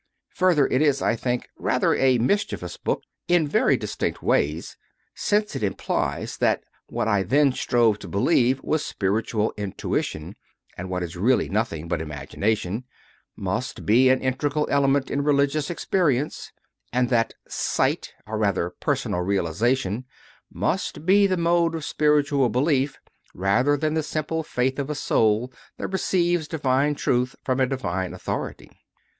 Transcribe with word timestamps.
Further, 0.33 0.65
it 0.65 0.81
is, 0.81 1.03
I 1.03 1.15
think, 1.15 1.47
rather 1.55 1.93
a 1.93 2.17
mischievous 2.17 2.75
book 2.75 3.03
in 3.27 3.47
very 3.47 3.77
dis 3.77 3.95
tinct 3.95 4.23
ways, 4.23 4.75
since 5.13 5.55
it 5.55 5.61
implies 5.61 6.37
that 6.37 6.63
what 6.87 7.07
I 7.07 7.21
then 7.21 7.51
strove 7.51 7.99
to 7.99 8.07
believe 8.07 8.63
was 8.63 8.83
spiritual 8.83 9.53
intuition 9.57 10.35
and 10.75 10.89
what 10.89 11.03
is 11.03 11.15
really 11.15 11.49
nothing 11.49 11.87
but 11.87 12.01
imagination 12.01 12.83
must 13.35 13.85
be 13.85 14.09
an 14.09 14.21
inte 14.21 14.39
gral 14.39 14.65
element 14.71 15.11
in 15.11 15.21
religious 15.23 15.69
experience; 15.69 16.51
and 16.91 17.09
that 17.09 17.35
"sight" 17.47 18.11
or 18.25 18.39
rather 18.39 18.71
personal 18.79 19.19
realization 19.21 20.05
must 20.51 21.05
be 21.05 21.27
the 21.27 21.37
mode 21.37 21.75
of 21.75 21.85
spiritual 21.85 22.49
belief 22.49 22.97
rather 23.35 23.77
than 23.77 23.93
the 23.93 24.01
simple 24.01 24.41
faith 24.41 24.79
of 24.79 24.89
a 24.89 24.95
soul 24.95 25.53
that 25.77 25.89
receives 25.89 26.47
divine 26.47 26.95
truth 26.95 27.35
from 27.43 27.59
a 27.59 27.67
divine 27.67 28.15
authority. 28.15 28.71